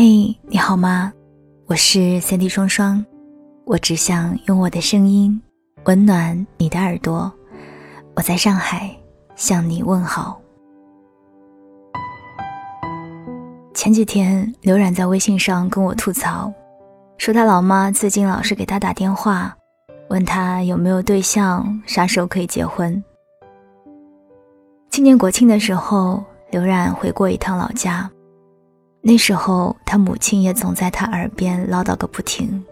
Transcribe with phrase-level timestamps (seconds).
[0.00, 1.12] 嘿，你好吗？
[1.66, 3.04] 我是三 D 双双，
[3.64, 5.42] 我只想用我的声音
[5.86, 7.32] 温暖你的耳朵。
[8.14, 8.96] 我在上海
[9.34, 10.40] 向你问好。
[13.74, 16.52] 前几天，刘冉在微信上跟我吐槽，
[17.16, 19.52] 说他老妈最近老是给他打电话，
[20.10, 23.02] 问他有没有对象，啥时候可以结婚。
[24.90, 26.22] 今年国庆的时候，
[26.52, 28.08] 刘冉回过一趟老家。
[29.08, 32.62] 那时候，他母亲也总在他耳边唠叨个不停，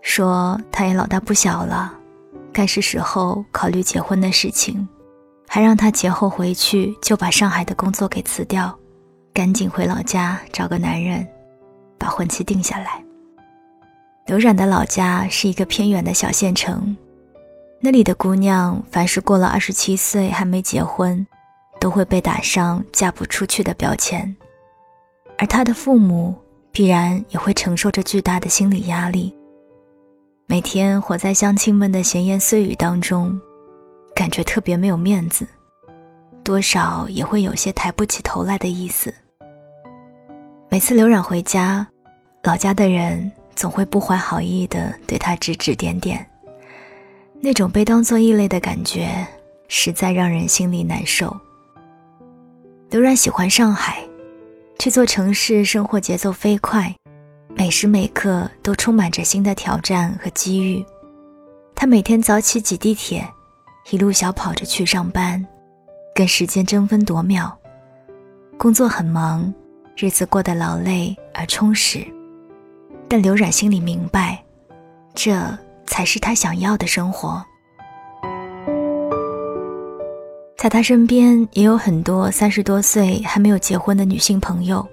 [0.00, 1.92] 说他也老大不小了，
[2.52, 4.88] 该是时候考虑结婚的事情，
[5.48, 8.72] 还让他节后回去就把上海的工作给辞掉，
[9.34, 11.26] 赶紧回老家找个男人，
[11.98, 13.02] 把婚期定下来。
[14.26, 16.96] 刘冉的老家是一个偏远的小县城，
[17.80, 21.26] 那里的姑娘凡是过了二十七岁还没结婚，
[21.80, 24.36] 都会被打上嫁不出去的标签。
[25.38, 26.34] 而他的父母
[26.72, 29.34] 必然也会承受着巨大的心理压力，
[30.46, 33.38] 每天活在乡亲们的闲言碎语当中，
[34.14, 35.46] 感觉特别没有面子，
[36.42, 39.12] 多少也会有些抬不起头来的意思。
[40.70, 41.86] 每次刘冉回家，
[42.42, 46.26] 老家的人总会不怀好意的对他指指点点，
[47.40, 49.26] 那种被当作异类的感觉，
[49.68, 51.34] 实在让人心里难受。
[52.90, 54.02] 刘冉喜欢上海。
[54.78, 56.94] 这座城市生活节奏飞快，
[57.56, 60.84] 每时每刻都充满着新的挑战和机遇。
[61.74, 63.26] 他每天早起挤地铁，
[63.90, 65.44] 一路小跑着去上班，
[66.14, 67.58] 跟时间争分夺秒。
[68.58, 69.52] 工作很忙，
[69.96, 72.06] 日子过得劳累而充实。
[73.08, 74.44] 但刘冉心里明白，
[75.14, 75.40] 这
[75.86, 77.44] 才是他想要的生活。
[80.56, 84.86] 在他身边也有很多三十多岁还没有结婚的女性朋友，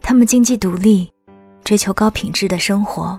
[0.00, 1.10] 她们经济独立，
[1.64, 3.18] 追求高品质的生活。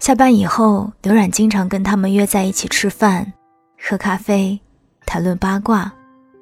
[0.00, 3.32] 下班以后，刘冉经常跟她们约在一起吃饭、
[3.80, 4.58] 喝咖啡，
[5.06, 5.92] 谈论八卦、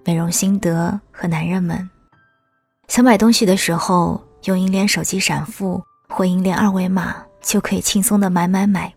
[0.03, 1.89] 美容心得和男人们。
[2.89, 8.91] 想买东西的时候，用银联手机闪付或银联二维码就可以轻松的买买买。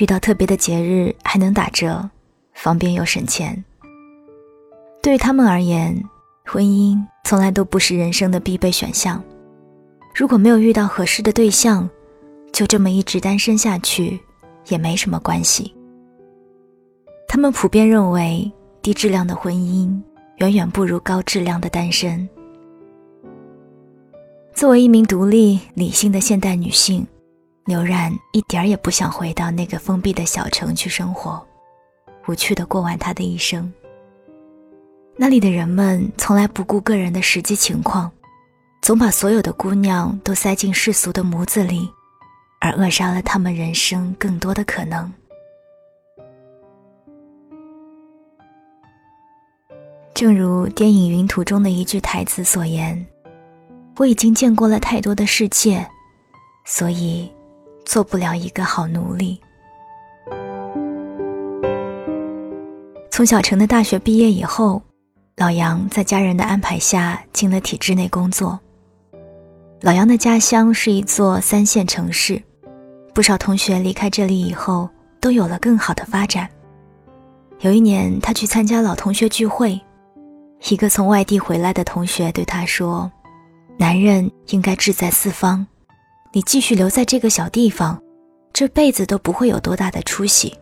[0.00, 2.08] 遇到特别的节日还能打折，
[2.54, 3.62] 方便又省钱。
[5.02, 6.04] 对他们而言，
[6.44, 9.22] 婚姻从来都不是人生的必备选项。
[10.14, 11.88] 如果没有遇到合适的对象，
[12.52, 14.20] 就这么一直单身下去
[14.68, 15.74] 也没什么关系。
[17.26, 18.50] 他们普遍认为，
[18.82, 19.98] 低质量的婚姻
[20.36, 22.28] 远远不如高质量的单身。
[24.52, 27.06] 作为一名独立理性的现代女性，
[27.64, 31.40] 刘冉一点儿也不想回到那个封闭的小城去生活，
[32.28, 33.72] 无趣的过完她的一生。
[35.22, 38.10] 那里的人们从来不顾个人的实际情况，
[38.80, 41.86] 总把所有的姑娘都塞进世俗的模子里，
[42.58, 45.12] 而扼杀了他们人生更多的可能。
[50.14, 53.06] 正如电影《云图》中的一句台词所言
[54.00, 55.86] ：“我已经见过了太多的世界，
[56.64, 57.30] 所以
[57.84, 59.38] 做不了一个好奴隶。”
[63.12, 64.80] 从小城的大学毕业以后。
[65.40, 68.60] 老杨在家人的安排下进了体制内工作。
[69.80, 72.38] 老杨的家乡是一座三线城市，
[73.14, 74.86] 不少同学离开这里以后
[75.18, 76.46] 都有了更好的发展。
[77.60, 79.80] 有一年，他去参加老同学聚会，
[80.68, 83.10] 一个从外地回来的同学对他说
[83.80, 85.66] ：“男人应该志在四方，
[86.34, 87.98] 你继续留在这个小地方，
[88.52, 90.54] 这辈子都不会有多大的出息。”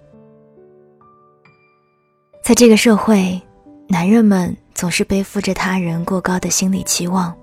[2.44, 3.42] 在这个社会，
[3.88, 4.56] 男人们。
[4.78, 7.36] 总是背负着他人过高的心理期望，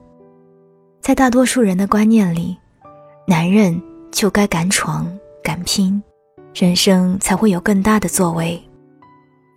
[1.02, 2.56] 在大多数人的观念里，
[3.28, 3.78] 男人
[4.10, 5.06] 就该敢闯
[5.44, 6.02] 敢拼，
[6.54, 8.58] 人生才会有更大的作为。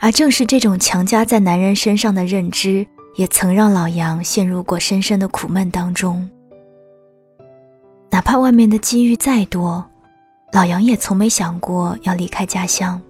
[0.00, 2.84] 而正是这种强加在男人身上的认知，
[3.15, 6.29] 也曾让老杨陷入过深深的苦闷当中。
[8.11, 9.88] 哪怕外面的机遇再多，
[10.52, 13.00] 老杨也从没想过要离开家乡。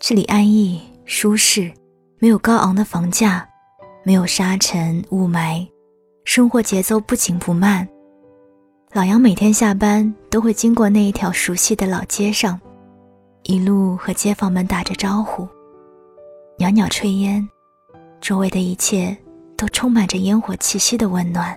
[0.00, 1.70] 这里安逸舒适，
[2.18, 3.48] 没有高昂的房价。
[4.04, 5.64] 没有沙尘雾霾，
[6.24, 7.86] 生活节奏不紧不慢。
[8.92, 12.60] 老杨每天下班都会经过那一条熟悉的老街上，
[13.44, 15.46] 一路和街坊们打着招呼，
[16.58, 17.48] 袅袅炊烟，
[18.20, 19.16] 周围的一切
[19.56, 21.56] 都充满着烟火气息的温暖。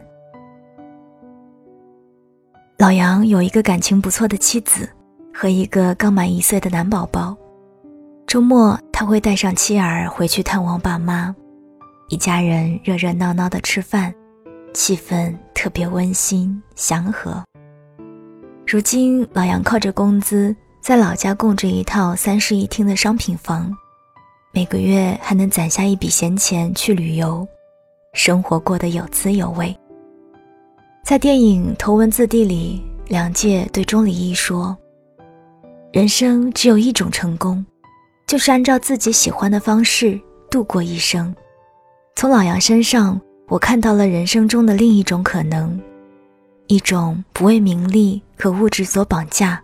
[2.78, 4.88] 老杨有一个感情不错的妻子
[5.34, 7.36] 和一个刚满一岁的男宝宝，
[8.28, 11.36] 周末他会带上妻儿回去探望爸妈。
[12.08, 14.14] 一家人热热闹闹的吃饭，
[14.76, 17.44] 气氛特别温馨祥和。
[18.68, 23.76] 如今老杨靠着工资在老家供着一套三室一厅的商品房，
[24.54, 27.48] 每个月还能攒下一笔闲钱去旅游，
[28.14, 29.76] 生活过得有滋有味。
[31.04, 34.78] 在电影《头文字 D》里，梁介对钟离义说
[35.92, 37.66] ：“人生只有一种成功，
[38.28, 40.22] 就是按照自己喜欢的方式
[40.52, 41.36] 度过一生。”
[42.16, 43.20] 从老杨身上，
[43.50, 45.78] 我看到了人生中的另一种可能，
[46.68, 49.62] 一种不为名利和物质所绑架，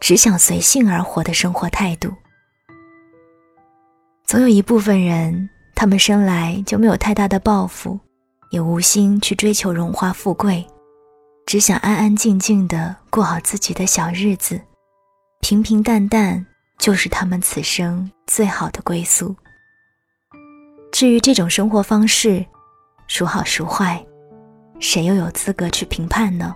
[0.00, 2.10] 只想随性而活的生活态度。
[4.24, 8.00] 总有一部分人，他们生来就没有太大的抱负，
[8.50, 10.66] 也无心去追求荣华富贵，
[11.44, 14.58] 只想安安静静的过好自己的小日子，
[15.42, 16.46] 平平淡淡
[16.78, 19.36] 就是他们此生最好的归宿。
[20.92, 22.44] 至于这种生活方式，
[23.08, 24.04] 孰好孰坏，
[24.80, 26.54] 谁又有资格去评判呢？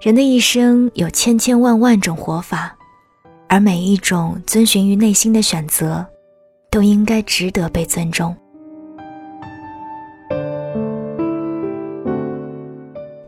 [0.00, 2.76] 人的一生有千千万万种活法，
[3.48, 6.04] 而每一种遵循于内心的选择，
[6.70, 8.36] 都应该值得被尊重。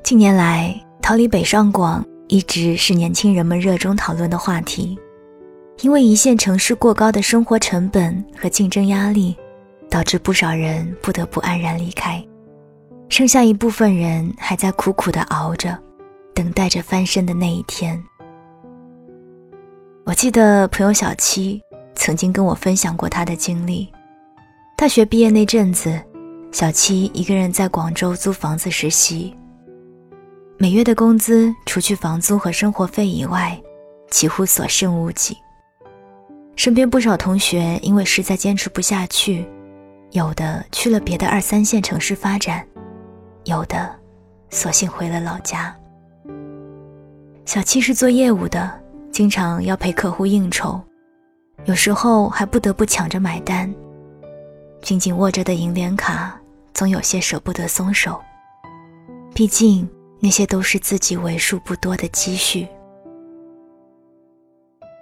[0.03, 4.99] 近年来，逃离北上广一直是年轻人们热衷讨论的话题，
[5.81, 9.35] 因为一线城市过高的生活成本和竞争压力。
[9.95, 12.21] 导致不少人不得不黯然离开，
[13.09, 15.79] 剩下一部分人还在苦苦的熬着，
[16.35, 18.03] 等待着翻身的那一天。
[20.05, 21.63] 我记得朋友小七
[21.95, 23.89] 曾经跟我分享过他的经历：
[24.77, 26.03] 大学毕业那阵子，
[26.51, 29.33] 小七一个人在广州租房子实习，
[30.59, 33.57] 每月的工资除去房租和生活费以外，
[34.11, 35.37] 几乎所剩无几。
[36.57, 39.47] 身边不少同学因为实在坚持不下去。
[40.15, 42.65] 有的去了别的二三线城市发展，
[43.47, 43.93] 有的
[44.49, 45.77] 索性回了老家。
[47.45, 48.81] 小七是做业务的，
[49.11, 50.81] 经常要陪客户应酬，
[51.65, 53.73] 有时候还不得不抢着买单。
[54.83, 56.41] 紧紧握着的银联卡，
[56.73, 58.21] 总有些舍不得松手。
[59.35, 59.89] 毕竟
[60.21, 62.69] 那些都是自己为数不多的积蓄。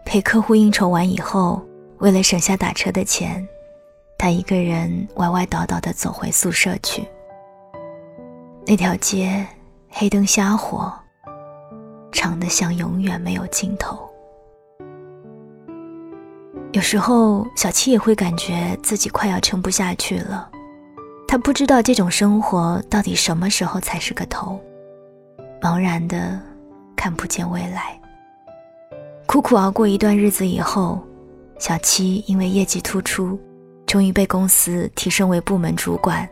[0.06, 1.62] 陪客户应酬完以后，
[1.98, 3.46] 为了省下打车的钱。
[4.22, 7.04] 他一个人歪歪倒倒地走回宿舍去。
[8.64, 9.44] 那条街
[9.88, 10.92] 黑灯瞎火，
[12.12, 13.98] 长得像永远没有尽头。
[16.70, 20.48] 有时候，小七也会感觉自己快要撑不下去了。
[21.26, 24.56] 他不知道这种生活到底什么时候才是个头，
[25.60, 26.40] 茫然的
[26.94, 28.00] 看不见未来。
[29.26, 31.00] 苦苦熬过一段日子以后，
[31.58, 33.36] 小七因为业绩突出。
[33.92, 36.26] 终于被公司提升为部门主管，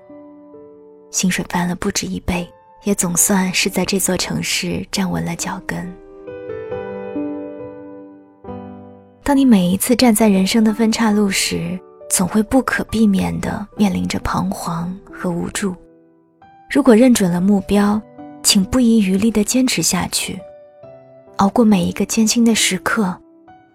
[1.11, 2.49] 薪水翻了不止一倍，
[2.85, 5.95] 也总算是在这座城市站稳了脚跟。
[9.23, 11.79] 当你每一次站在人生的分岔路时，
[12.09, 15.77] 总会不可避免地面临着彷徨和无助。
[16.71, 18.01] 如果认准了目标，
[18.43, 20.41] 请不遗余力地坚持下去，
[21.37, 23.15] 熬过每一个艰辛的时刻，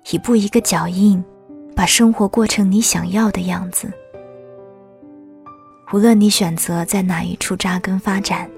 [0.10, 1.24] 一步一个脚印。
[1.76, 3.92] 把生活过成你想要的样子。
[5.94, 8.50] 无论你选择在哪一处扎根发展，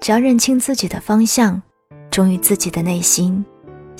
[0.00, 1.60] 只要认清自己的方向，
[2.10, 3.44] 忠于自己的内心，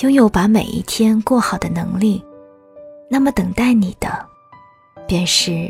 [0.00, 2.25] 拥有把每一天过好的能力，
[3.11, 4.09] 那么等待你的，
[5.06, 5.68] 便是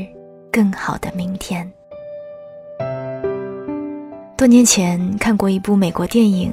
[0.53, 1.71] 更好的明天。
[4.37, 6.53] 多年前看过一部美国电影，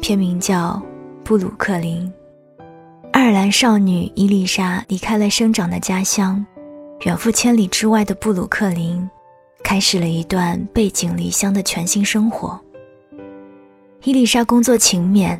[0.00, 0.70] 片名叫
[1.24, 2.06] 《布鲁克林》。
[3.20, 6.42] 爱尔兰少女伊丽莎离开了生长的家乡，
[7.00, 9.06] 远赴千里之外的布鲁克林，
[9.62, 12.58] 开始了一段背井离乡的全新生活。
[14.04, 15.38] 伊丽莎工作勤勉，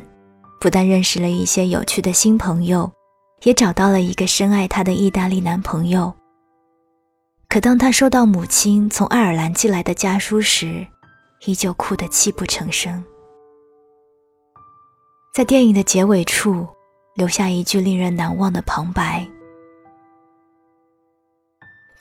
[0.59, 2.89] 不但认识了一些有趣的新朋友，
[3.41, 6.13] 也找到了一个深爱她的意大利男朋友。
[7.49, 10.85] 可当她收到母亲从爱尔兰寄来的家书时，
[11.47, 13.03] 依旧哭得泣不成声。
[15.33, 16.67] 在电影的结尾处。
[17.21, 19.23] 留下一句令人难忘的旁白：“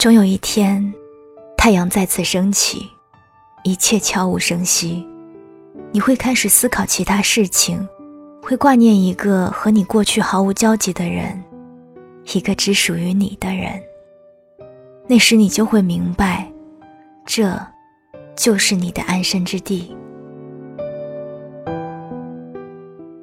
[0.01, 0.95] 终有一天，
[1.59, 2.89] 太阳再次升起，
[3.63, 5.07] 一切悄无声息，
[5.93, 7.87] 你会开始思考其他事情，
[8.43, 11.45] 会挂念一个和你过去毫无交集的人，
[12.33, 13.79] 一个只属于你的人。
[15.07, 16.51] 那时你就会明白，
[17.27, 17.61] 这，
[18.35, 19.95] 就是你的安身之地。”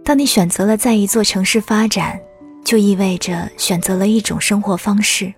[0.08, 2.18] 当你选择了在一座城市发展，
[2.64, 5.34] 就意味着选择了一种生活方式。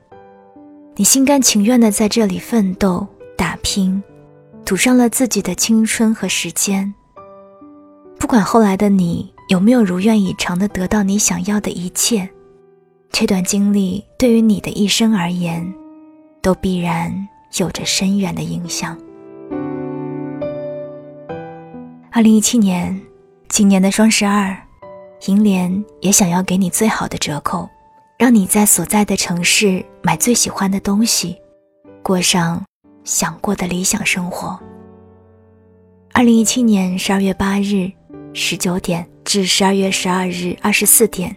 [0.96, 4.04] 你心甘情愿地在这里奋斗打拼，
[4.64, 6.94] 赌上了自己的青春和时间，
[8.20, 12.30] 不管后来的你有没有如愿以偿的得到你想要的一切，
[13.12, 15.66] 这段经历对于你的一生而言，
[16.44, 17.12] 都必然
[17.58, 18.96] 有着深远的影响。
[22.12, 23.02] 二零一七年，
[23.50, 24.56] 今年的双十二，
[25.26, 27.68] 银联也想要给你最好的折扣，
[28.18, 31.36] 让你在所在的城市买最喜欢的东西，
[32.04, 32.64] 过上
[33.04, 34.58] 想过的理想生活。
[36.14, 37.92] 二零一七年十二月八日
[38.34, 41.36] 十九点至十二月十二日二十四点，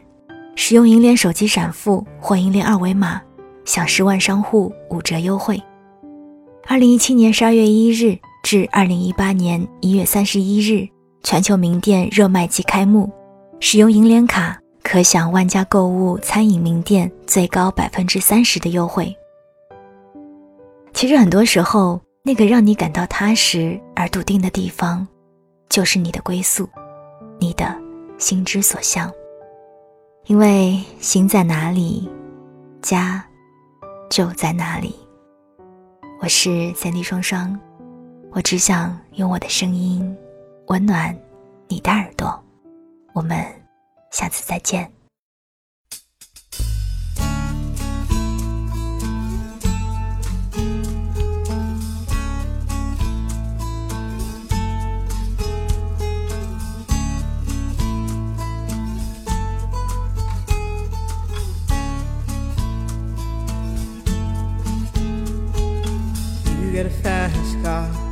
[0.55, 3.21] 使用银联手机闪付或银联二维码，
[3.65, 5.61] 享十万商户五折优惠。
[6.69, 10.87] 二零一七年十二月一日至二零一八年一月三十一日，
[11.23, 13.11] 全球名店热卖季开幕，
[13.61, 19.15] 使用银联卡可享万家购物餐饮名店最高百分之三十的优惠。
[20.93, 22.01] 其实很多时候。
[22.25, 25.05] 那个让你感到踏实而笃定的地方，
[25.69, 26.69] 就是你的归宿，
[27.41, 27.77] 你的
[28.17, 29.11] 心之所向。
[30.27, 32.09] 因为心在哪里，
[32.81, 33.25] 家
[34.09, 34.95] 就在哪里。
[36.21, 37.59] 我是三 D 双双，
[38.31, 40.17] 我只想用我的声音
[40.69, 41.17] 温暖
[41.69, 42.43] 你的耳朵。
[43.13, 43.45] 我们
[44.11, 44.91] 下次再见。
[66.61, 68.12] You get a fast car.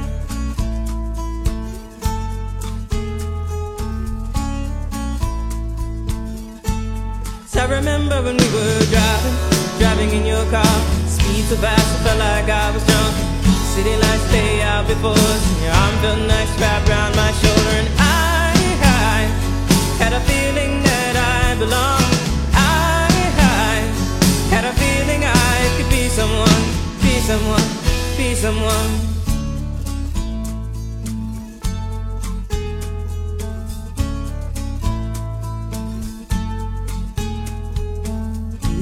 [7.71, 9.37] Remember when we were driving,
[9.79, 10.75] driving in your car.
[11.07, 13.15] Speed so fast, I felt like I was drunk.
[13.73, 17.73] City lights lay out before us, and your arm felt nice wrapped around my shoulder.
[17.81, 18.51] And I,
[18.83, 19.19] I
[20.03, 22.13] had a feeling that I belonged.
[22.51, 23.07] I,
[23.39, 23.75] I
[24.51, 26.61] had a feeling I could be someone,
[26.99, 27.67] be someone,
[28.17, 29.10] be someone.